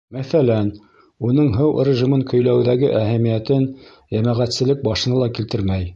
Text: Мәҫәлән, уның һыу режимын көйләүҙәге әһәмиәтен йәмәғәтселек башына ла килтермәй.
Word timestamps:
Мәҫәлән, 0.15 0.69
уның 1.27 1.51
һыу 1.57 1.83
режимын 1.89 2.25
көйләүҙәге 2.33 2.91
әһәмиәтен 3.03 3.69
йәмәғәтселек 4.17 4.87
башына 4.89 5.25
ла 5.25 5.33
килтермәй. 5.39 5.89